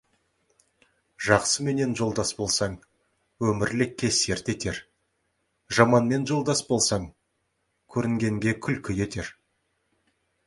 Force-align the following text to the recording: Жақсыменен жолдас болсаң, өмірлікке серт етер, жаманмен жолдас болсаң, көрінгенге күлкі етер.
Жақсыменен 1.25 1.91
жолдас 1.99 2.29
болсаң, 2.37 2.77
өмірлікке 3.51 4.09
серт 4.19 4.49
етер, 4.53 4.79
жаманмен 5.79 6.25
жолдас 6.31 6.63
болсаң, 6.71 7.05
көрінгенге 7.97 8.55
күлкі 8.69 8.97
етер. 9.07 9.31